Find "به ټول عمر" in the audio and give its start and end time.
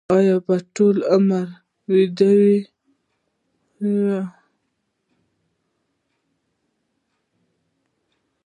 0.45-1.47